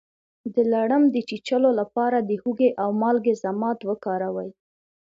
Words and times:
د 0.53 0.57
لړم 0.73 1.03
د 1.13 1.15
چیچلو 1.29 1.69
لپاره 1.79 2.17
د 2.29 2.31
هوږې 2.41 2.69
او 2.81 2.89
مالګې 3.01 3.33
ضماد 3.43 3.77
وکاروئ 3.89 4.49